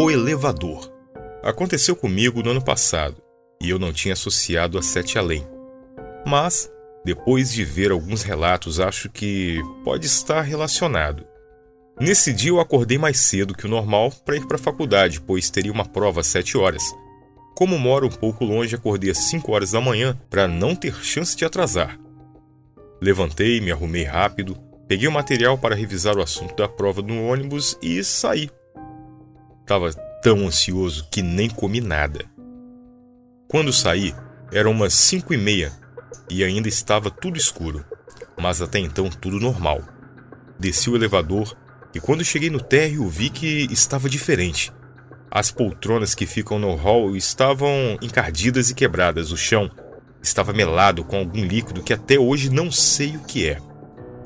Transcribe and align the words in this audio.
O 0.00 0.12
elevador. 0.12 0.92
Aconteceu 1.42 1.96
comigo 1.96 2.40
no 2.40 2.52
ano 2.52 2.62
passado 2.62 3.20
e 3.60 3.68
eu 3.68 3.80
não 3.80 3.92
tinha 3.92 4.14
associado 4.14 4.78
a 4.78 4.82
Sete 4.82 5.18
Além. 5.18 5.44
Mas, 6.24 6.70
depois 7.04 7.50
de 7.50 7.64
ver 7.64 7.90
alguns 7.90 8.22
relatos, 8.22 8.78
acho 8.78 9.10
que 9.10 9.60
pode 9.82 10.06
estar 10.06 10.40
relacionado. 10.42 11.26
Nesse 11.98 12.32
dia 12.32 12.50
eu 12.52 12.60
acordei 12.60 12.96
mais 12.96 13.18
cedo 13.18 13.56
que 13.56 13.66
o 13.66 13.68
normal 13.68 14.12
para 14.24 14.36
ir 14.36 14.46
para 14.46 14.54
a 14.54 14.60
faculdade, 14.60 15.20
pois 15.20 15.50
teria 15.50 15.72
uma 15.72 15.84
prova 15.84 16.20
às 16.20 16.28
7 16.28 16.56
horas. 16.56 16.84
Como 17.56 17.76
moro 17.76 18.06
um 18.06 18.10
pouco 18.10 18.44
longe, 18.44 18.76
acordei 18.76 19.10
às 19.10 19.18
5 19.18 19.50
horas 19.50 19.72
da 19.72 19.80
manhã 19.80 20.16
para 20.30 20.46
não 20.46 20.76
ter 20.76 20.94
chance 21.02 21.36
de 21.36 21.44
atrasar. 21.44 21.98
Levantei, 23.02 23.60
me 23.60 23.72
arrumei 23.72 24.04
rápido, 24.04 24.56
peguei 24.86 25.08
o 25.08 25.12
material 25.12 25.58
para 25.58 25.74
revisar 25.74 26.16
o 26.16 26.22
assunto 26.22 26.54
da 26.54 26.68
prova 26.68 27.02
no 27.02 27.26
ônibus 27.26 27.76
e 27.82 28.04
saí. 28.04 28.48
Tava 29.68 29.92
tão 30.22 30.46
ansioso 30.46 31.06
que 31.10 31.20
nem 31.20 31.50
comi 31.50 31.78
nada. 31.78 32.24
Quando 33.46 33.70
saí, 33.70 34.14
eram 34.50 34.70
umas 34.70 34.94
5 34.94 35.34
e 35.34 35.36
meia 35.36 35.72
e 36.30 36.42
ainda 36.42 36.68
estava 36.68 37.10
tudo 37.10 37.36
escuro, 37.36 37.84
mas 38.40 38.62
até 38.62 38.78
então 38.78 39.10
tudo 39.10 39.38
normal. 39.38 39.82
Desci 40.58 40.88
o 40.88 40.96
elevador 40.96 41.54
e 41.94 42.00
quando 42.00 42.24
cheguei 42.24 42.48
no 42.48 42.62
térreo 42.62 43.06
vi 43.08 43.28
que 43.28 43.68
estava 43.70 44.08
diferente. 44.08 44.72
As 45.30 45.50
poltronas 45.50 46.14
que 46.14 46.24
ficam 46.24 46.58
no 46.58 46.74
hall 46.74 47.14
estavam 47.14 47.98
encardidas 48.00 48.70
e 48.70 48.74
quebradas. 48.74 49.32
O 49.32 49.36
chão 49.36 49.70
estava 50.22 50.54
melado 50.54 51.04
com 51.04 51.18
algum 51.18 51.44
líquido 51.44 51.82
que 51.82 51.92
até 51.92 52.18
hoje 52.18 52.48
não 52.48 52.72
sei 52.72 53.16
o 53.16 53.20
que 53.20 53.46
é, 53.46 53.60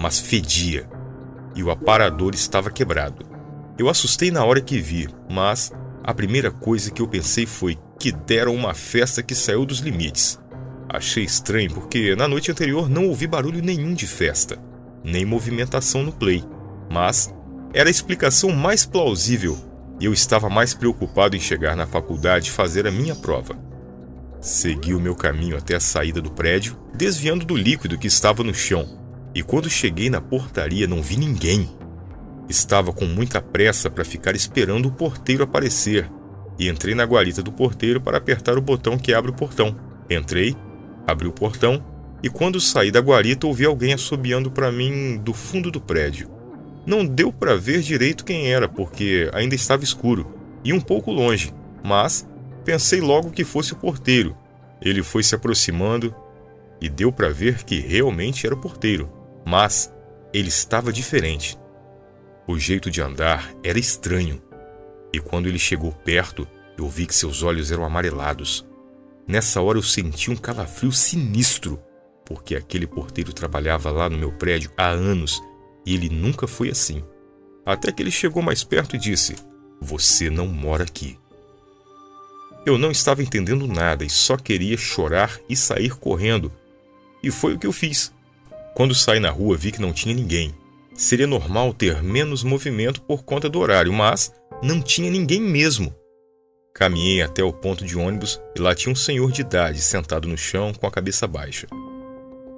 mas 0.00 0.20
fedia. 0.20 0.88
E 1.56 1.64
o 1.64 1.70
aparador 1.72 2.32
estava 2.32 2.70
quebrado. 2.70 3.31
Eu 3.78 3.88
assustei 3.88 4.30
na 4.30 4.44
hora 4.44 4.60
que 4.60 4.80
vi, 4.80 5.08
mas 5.30 5.72
a 6.04 6.12
primeira 6.12 6.50
coisa 6.50 6.90
que 6.90 7.00
eu 7.00 7.08
pensei 7.08 7.46
foi 7.46 7.78
que 7.98 8.12
deram 8.12 8.54
uma 8.54 8.74
festa 8.74 9.22
que 9.22 9.34
saiu 9.34 9.64
dos 9.64 9.78
limites. 9.78 10.38
Achei 10.88 11.24
estranho 11.24 11.72
porque 11.72 12.14
na 12.14 12.28
noite 12.28 12.50
anterior 12.50 12.88
não 12.88 13.08
ouvi 13.08 13.26
barulho 13.26 13.62
nenhum 13.62 13.94
de 13.94 14.06
festa, 14.06 14.58
nem 15.02 15.24
movimentação 15.24 16.02
no 16.02 16.12
play, 16.12 16.44
mas 16.90 17.32
era 17.72 17.88
a 17.88 17.90
explicação 17.90 18.50
mais 18.50 18.84
plausível 18.84 19.56
e 19.98 20.04
eu 20.04 20.12
estava 20.12 20.50
mais 20.50 20.74
preocupado 20.74 21.36
em 21.36 21.40
chegar 21.40 21.76
na 21.76 21.86
faculdade 21.86 22.48
e 22.48 22.52
fazer 22.52 22.86
a 22.86 22.90
minha 22.90 23.14
prova. 23.14 23.56
Segui 24.40 24.92
o 24.92 25.00
meu 25.00 25.14
caminho 25.14 25.56
até 25.56 25.76
a 25.76 25.80
saída 25.80 26.20
do 26.20 26.32
prédio, 26.32 26.76
desviando 26.92 27.44
do 27.44 27.56
líquido 27.56 27.96
que 27.96 28.08
estava 28.08 28.42
no 28.42 28.52
chão, 28.52 28.98
e 29.32 29.42
quando 29.42 29.70
cheguei 29.70 30.10
na 30.10 30.20
portaria 30.20 30.88
não 30.88 31.00
vi 31.00 31.16
ninguém. 31.16 31.70
Estava 32.52 32.92
com 32.92 33.06
muita 33.06 33.40
pressa 33.40 33.88
para 33.88 34.04
ficar 34.04 34.36
esperando 34.36 34.84
o 34.84 34.92
porteiro 34.92 35.42
aparecer 35.42 36.06
e 36.58 36.68
entrei 36.68 36.94
na 36.94 37.02
guarita 37.02 37.42
do 37.42 37.50
porteiro 37.50 37.98
para 37.98 38.18
apertar 38.18 38.58
o 38.58 38.60
botão 38.60 38.98
que 38.98 39.14
abre 39.14 39.30
o 39.30 39.34
portão. 39.34 39.74
Entrei, 40.10 40.54
abri 41.06 41.26
o 41.26 41.32
portão 41.32 41.82
e 42.22 42.28
quando 42.28 42.60
saí 42.60 42.90
da 42.90 43.00
guarita 43.00 43.46
ouvi 43.46 43.64
alguém 43.64 43.94
assobiando 43.94 44.50
para 44.50 44.70
mim 44.70 45.16
do 45.16 45.32
fundo 45.32 45.70
do 45.70 45.80
prédio. 45.80 46.30
Não 46.84 47.06
deu 47.06 47.32
para 47.32 47.56
ver 47.56 47.80
direito 47.80 48.22
quem 48.22 48.52
era, 48.52 48.68
porque 48.68 49.30
ainda 49.32 49.54
estava 49.54 49.82
escuro 49.82 50.34
e 50.62 50.74
um 50.74 50.80
pouco 50.80 51.10
longe, 51.10 51.54
mas 51.82 52.28
pensei 52.66 53.00
logo 53.00 53.30
que 53.30 53.44
fosse 53.44 53.72
o 53.72 53.76
porteiro. 53.76 54.36
Ele 54.78 55.02
foi 55.02 55.22
se 55.22 55.34
aproximando 55.34 56.14
e 56.82 56.90
deu 56.90 57.10
para 57.10 57.30
ver 57.30 57.64
que 57.64 57.80
realmente 57.80 58.44
era 58.44 58.54
o 58.54 58.60
porteiro, 58.60 59.10
mas 59.42 59.90
ele 60.34 60.48
estava 60.48 60.92
diferente. 60.92 61.61
O 62.46 62.58
jeito 62.58 62.90
de 62.90 63.00
andar 63.00 63.54
era 63.62 63.78
estranho, 63.78 64.42
e 65.12 65.20
quando 65.20 65.46
ele 65.46 65.58
chegou 65.58 65.92
perto, 65.92 66.46
eu 66.76 66.88
vi 66.88 67.06
que 67.06 67.14
seus 67.14 67.42
olhos 67.42 67.70
eram 67.70 67.84
amarelados. 67.84 68.66
Nessa 69.26 69.60
hora 69.60 69.78
eu 69.78 69.82
senti 69.82 70.30
um 70.30 70.36
calafrio 70.36 70.90
sinistro, 70.90 71.80
porque 72.24 72.56
aquele 72.56 72.86
porteiro 72.86 73.32
trabalhava 73.32 73.90
lá 73.90 74.08
no 74.08 74.18
meu 74.18 74.32
prédio 74.32 74.72
há 74.76 74.88
anos 74.88 75.42
e 75.86 75.94
ele 75.94 76.08
nunca 76.08 76.46
foi 76.46 76.70
assim. 76.70 77.04
Até 77.64 77.92
que 77.92 78.02
ele 78.02 78.10
chegou 78.10 78.42
mais 78.42 78.64
perto 78.64 78.96
e 78.96 78.98
disse: 78.98 79.36
Você 79.80 80.28
não 80.28 80.46
mora 80.46 80.84
aqui. 80.84 81.18
Eu 82.64 82.78
não 82.78 82.90
estava 82.90 83.22
entendendo 83.22 83.66
nada 83.66 84.04
e 84.04 84.10
só 84.10 84.36
queria 84.36 84.76
chorar 84.76 85.38
e 85.48 85.56
sair 85.56 85.96
correndo. 85.96 86.52
E 87.22 87.30
foi 87.30 87.54
o 87.54 87.58
que 87.58 87.66
eu 87.66 87.72
fiz. 87.72 88.12
Quando 88.74 88.94
saí 88.94 89.20
na 89.20 89.30
rua, 89.30 89.56
vi 89.56 89.70
que 89.70 89.80
não 89.80 89.92
tinha 89.92 90.14
ninguém. 90.14 90.54
Seria 90.94 91.26
normal 91.26 91.72
ter 91.72 92.02
menos 92.02 92.42
movimento 92.42 93.00
por 93.02 93.24
conta 93.24 93.48
do 93.48 93.58
horário, 93.58 93.92
mas 93.92 94.32
não 94.62 94.80
tinha 94.80 95.10
ninguém 95.10 95.40
mesmo. 95.40 95.94
Caminhei 96.74 97.22
até 97.22 97.42
o 97.42 97.52
ponto 97.52 97.84
de 97.84 97.98
ônibus 97.98 98.40
e 98.56 98.60
lá 98.60 98.74
tinha 98.74 98.92
um 98.92 98.96
senhor 98.96 99.30
de 99.30 99.42
idade 99.42 99.80
sentado 99.80 100.28
no 100.28 100.38
chão 100.38 100.72
com 100.72 100.86
a 100.86 100.90
cabeça 100.90 101.26
baixa. 101.26 101.66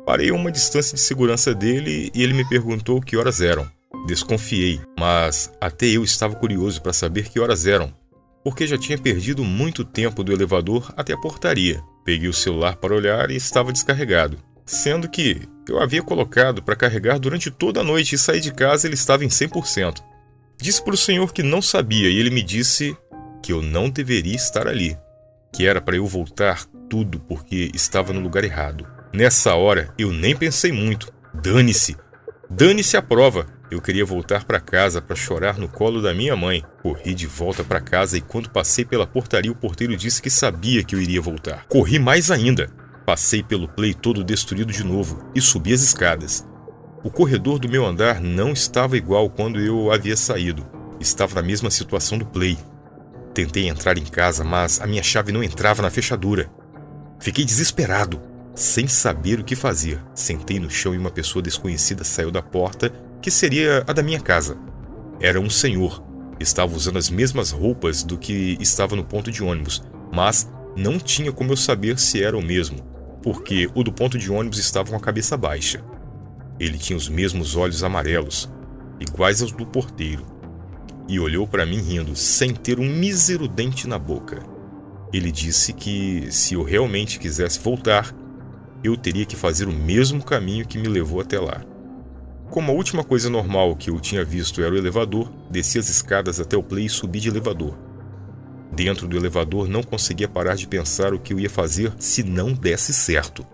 Parei 0.07 0.31
a 0.31 0.35
uma 0.35 0.53
distância 0.53 0.95
de 0.95 1.01
segurança 1.01 1.55
dele 1.55 2.11
e 2.15 2.23
ele 2.23 2.35
me 2.35 2.49
perguntou 2.49 3.01
que 3.01 3.17
horas 3.17 3.41
eram. 3.41 3.67
Desconfiei, 4.07 4.81
mas 4.99 5.51
até 5.61 5.87
eu 5.87 6.05
estava 6.05 6.35
curioso 6.35 6.83
para 6.83 6.93
saber 6.93 7.29
que 7.29 7.41
horas 7.41 7.67
eram, 7.67 7.93
porque 8.45 8.67
já 8.67 8.77
tinha 8.77 8.99
perdido 8.99 9.43
muito 9.43 9.85
tempo 9.85 10.23
do 10.23 10.33
elevador 10.33 10.93
até 10.97 11.15
a 11.15 11.19
portaria. 11.19 11.83
Peguei 12.05 12.29
o 12.29 12.35
celular 12.35 12.77
para 12.77 12.95
olhar 12.95 13.31
e 13.31 13.37
estava 13.37 13.73
descarregado, 13.73 14.39
sendo 14.65 15.09
que 15.09 15.49
eu 15.69 15.81
havia 15.81 16.03
colocado 16.03 16.63
para 16.63 16.77
carregar 16.77 17.19
durante 17.19 17.51
toda 17.51 17.81
a 17.81 17.85
noite 17.85 18.15
e 18.15 18.19
saí 18.19 18.41
de 18.41 18.53
casa 18.53 18.87
ele 18.87 18.95
estava 18.95 19.25
em 19.25 19.29
100%. 19.29 20.03
Disse 20.61 20.83
para 20.83 20.95
o 20.95 20.99
senhor 20.99 21.33
que 21.33 21.43
não 21.43 21.61
sabia 21.61 22.09
e 22.09 22.19
ele 22.19 22.31
me 22.31 22.43
disse 22.43 22.97
que 23.43 23.53
eu 23.53 23.61
não 23.61 23.91
deveria 23.91 24.37
estar 24.37 24.67
ali, 24.67 24.97
que 25.53 25.67
era 25.67 25.81
para 25.81 25.97
eu 25.97 26.07
voltar 26.07 26.65
tudo 26.89 27.19
porque 27.21 27.71
estava 27.75 28.13
no 28.13 28.21
lugar 28.21 28.45
errado. 28.45 28.87
Nessa 29.13 29.55
hora, 29.55 29.93
eu 29.99 30.13
nem 30.13 30.35
pensei 30.35 30.73
muito. 30.73 31.13
Dane-se! 31.33 31.97
Dane-se 32.49 32.97
a 32.97 33.03
prova! 33.03 33.47
Eu 33.71 33.81
queria 33.81 34.05
voltar 34.05 34.45
para 34.45 34.61
casa 34.61 35.03
para 35.03 35.17
chorar 35.17 35.59
no 35.59 35.69
colo 35.69 36.01
da 36.01 36.15
minha 36.15 36.37
mãe. 36.37 36.63
Corri 36.83 37.15
de 37.15 37.27
volta 37.27 37.65
para 37.65 37.81
casa 37.81 38.17
e 38.17 38.21
quando 38.21 38.51
passei 38.51 38.85
pela 38.85 39.07
portaria, 39.07 39.51
o 39.51 39.57
porteiro 39.57 39.97
disse 39.97 40.23
que 40.23 40.31
sabia 40.31 40.85
que 40.85 40.95
eu 40.95 41.01
iria 41.01 41.21
voltar. 41.21 41.65
Corri 41.67 41.99
mais 41.99 42.31
ainda. 42.31 42.71
Passei 43.07 43.43
pelo 43.43 43.69
play 43.69 43.93
todo 43.93 44.25
destruído 44.25 44.73
de 44.73 44.83
novo 44.83 45.23
e 45.35 45.41
subi 45.41 45.75
as 45.75 45.83
escadas. 45.83 46.47
O 47.03 47.11
corredor 47.11 47.59
do 47.59 47.69
meu 47.69 47.85
andar 47.85 48.19
não 48.19 48.53
estava 48.53 48.97
igual 48.97 49.29
quando 49.29 49.61
eu 49.61 49.93
havia 49.93 50.17
saído. 50.17 50.67
Estava 50.99 51.35
na 51.35 51.43
mesma 51.43 51.71
situação 51.71 52.17
do 52.17 52.25
play. 52.25 52.57
Tentei 53.35 53.69
entrar 53.69 53.99
em 53.99 54.05
casa, 54.05 54.43
mas 54.43 54.81
a 54.81 54.87
minha 54.87 55.03
chave 55.03 55.33
não 55.33 55.43
entrava 55.43 55.83
na 55.83 55.91
fechadura. 55.91 56.51
Fiquei 57.21 57.45
desesperado. 57.45 58.23
Sem 58.55 58.87
saber 58.87 59.41
o 59.41 59.45
que 59.45 59.57
fazer, 59.57 60.01
sentei 60.15 60.59
no 60.61 60.71
chão 60.71 60.95
e 60.95 60.99
uma 60.99 61.11
pessoa 61.11 61.43
desconhecida 61.43 62.05
saiu 62.05 62.31
da 62.31 62.41
porta, 62.41 62.91
que 63.21 63.31
seria 63.31 63.85
a 63.87 63.93
da 63.93 64.03
minha 64.03 64.21
casa. 64.21 64.57
Era 65.21 65.41
um 65.41 65.51
senhor. 65.51 66.03
Estava 66.41 66.75
usando 66.75 66.97
as 66.97 67.11
mesmas 67.11 67.51
roupas 67.51 68.03
do 68.03 68.17
que 68.17 68.57
estava 68.61 68.97
no 68.97 69.05
ponto 69.05 69.31
de 69.31 69.43
ônibus, 69.43 69.83
mas 70.13 70.49
não 70.77 70.99
tinha 70.99 71.33
como 71.33 71.53
eu 71.53 71.57
saber 71.57 71.99
se 71.99 72.23
era 72.23 72.37
o 72.37 72.43
mesmo, 72.43 72.94
porque 73.25 73.71
o 73.75 73.83
do 73.83 73.91
ponto 73.91 74.19
de 74.19 74.31
ônibus 74.31 74.59
estava 74.59 74.91
com 74.91 74.97
a 74.97 75.01
cabeça 75.01 75.35
baixa. 75.35 75.83
Ele 76.61 76.77
tinha 76.77 76.95
os 76.95 77.09
mesmos 77.09 77.57
olhos 77.57 77.83
amarelos, 77.83 78.51
iguais 79.01 79.41
aos 79.41 79.51
do 79.51 79.65
porteiro, 79.65 80.27
e 81.09 81.19
olhou 81.19 81.49
para 81.49 81.65
mim 81.65 81.81
rindo, 81.81 82.15
sem 82.15 82.53
ter 82.53 82.79
um 82.79 82.87
mísero 82.87 83.49
dente 83.49 83.89
na 83.89 83.99
boca. 83.99 84.43
Ele 85.11 85.33
disse 85.33 85.73
que, 85.73 86.31
se 86.31 86.53
eu 86.53 86.63
realmente 86.63 87.19
quisesse 87.19 87.59
voltar, 87.61 88.15
eu 88.85 88.95
teria 88.95 89.25
que 89.25 89.37
fazer 89.37 89.69
o 89.69 89.73
mesmo 89.73 90.23
caminho 90.23 90.67
que 90.67 90.77
me 90.77 90.87
levou 90.87 91.19
até 91.19 91.41
lá. 91.41 91.63
Como 92.51 92.71
a 92.71 92.75
última 92.75 93.03
coisa 93.03 93.31
normal 93.31 93.75
que 93.75 93.89
eu 93.89 93.99
tinha 94.01 94.23
visto 94.23 94.61
era 94.61 94.75
o 94.75 94.77
elevador, 94.77 95.33
desci 95.51 95.79
as 95.79 95.89
escadas 95.89 96.41
até 96.41 96.59
o 96.59 96.63
play 96.63 96.85
e 96.85 96.91
subi 96.91 97.21
de 97.21 97.31
elevador. 97.31 97.75
Dentro 98.73 99.07
do 99.07 99.17
elevador 99.17 99.69
não 99.69 99.83
conseguia 99.83 100.29
parar 100.29 100.57
de 100.57 100.67
pensar 100.67 101.15
o 101.15 101.19
que 101.19 101.33
eu 101.33 101.41
ia 101.41 101.51
fazer 101.51 101.93
se 101.99 102.23
não 102.23 102.53
desse 102.53 102.93
certo. 102.93 103.47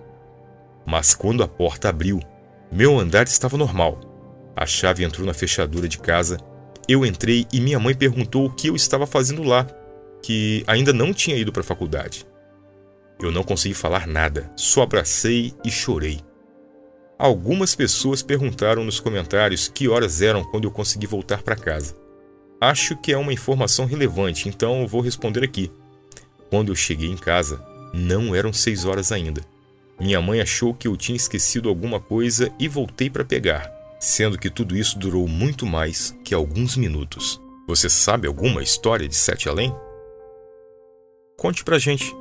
Mas 0.87 1.15
quando 1.15 1.43
a 1.43 1.49
porta 1.49 1.89
abriu, 1.89 2.21
meu 2.73 2.99
andar 2.99 3.27
estava 3.27 3.57
normal. 3.57 4.01
A 4.57 4.67
chave 4.67 5.05
entrou 5.05 5.27
na 5.27 5.35
fechadura 5.35 5.89
de 5.89 5.99
casa, 5.99 6.39
eu 6.89 7.05
entrei 7.07 7.47
e 7.53 7.61
minha 7.61 7.79
mãe 7.79 7.95
perguntou 7.95 8.47
o 8.47 8.51
que 8.51 8.69
eu 8.69 8.75
estava 8.75 9.07
fazendo 9.07 9.43
lá, 9.43 9.67
que 10.23 10.65
ainda 10.67 10.93
não 10.93 11.13
tinha 11.13 11.37
ido 11.37 11.53
para 11.53 11.61
a 11.61 11.65
faculdade. 11.65 12.27
Eu 13.23 13.31
não 13.31 13.45
consegui 13.45 13.75
falar 13.75 14.07
nada, 14.07 14.51
só 14.57 14.83
abracei 14.83 15.55
e 15.65 15.71
chorei. 15.71 16.21
Algumas 17.19 17.75
pessoas 17.75 18.23
perguntaram 18.23 18.83
nos 18.83 18.99
comentários 18.99 19.69
que 19.69 19.89
horas 19.89 20.23
eram 20.23 20.43
quando 20.43 20.65
eu 20.65 20.71
consegui 20.71 21.07
voltar 21.07 21.43
para 21.43 21.55
casa. 21.55 21.95
Acho 22.61 22.95
que 22.97 23.11
é 23.13 23.17
uma 23.17 23.33
informação 23.33 23.87
relevante, 23.87 24.49
então 24.49 24.87
vou 24.87 25.01
responder 25.01 25.43
aqui. 25.43 25.71
Quando 26.51 26.71
eu 26.71 26.77
cheguei 26.77 27.09
em 27.09 27.17
casa, 27.17 27.65
não 27.95 28.35
eram 28.35 28.53
seis 28.53 28.85
horas 28.85 29.11
ainda. 29.13 29.41
Minha 29.99 30.21
mãe 30.21 30.41
achou 30.41 30.75
que 30.75 30.87
eu 30.87 30.97
tinha 30.97 31.17
esquecido 31.17 31.69
alguma 31.69 31.99
coisa 31.99 32.53
e 32.59 32.69
voltei 32.69 33.09
para 33.09 33.25
pegar, 33.25 33.71
sendo 33.99 34.39
que 34.39 34.51
tudo 34.51 34.77
isso 34.77 34.99
durou 34.99 35.27
muito 35.27 35.65
mais 35.65 36.15
que 36.23 36.35
alguns 36.35 36.77
minutos. 36.77 37.41
Você 37.67 37.89
sabe 37.89 38.27
alguma 38.27 38.63
história 38.63 39.09
de 39.09 39.15
Sete 39.15 39.49
Além? 39.49 39.75
Conte 41.37 41.65
pra 41.65 41.79
gente. 41.79 42.15